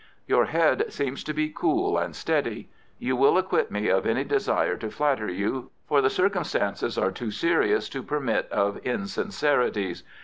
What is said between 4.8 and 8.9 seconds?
flatter you, for the circumstances are too serious to permit of